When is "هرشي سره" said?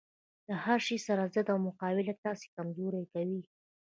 0.63-1.23